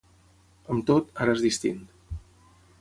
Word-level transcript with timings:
Amb 0.75 0.87
tot, 0.87 1.13
ara 1.25 1.37
és 1.37 1.45
distint. 1.47 1.85